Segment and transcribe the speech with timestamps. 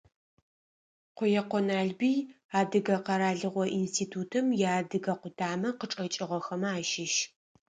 [1.17, 2.17] Къуекъо Налбый,
[2.59, 7.13] Адыгэ къэралыгъо институтым иадыгэ къутамэ къычӏэкӏыгъэхэмэ ащыщ.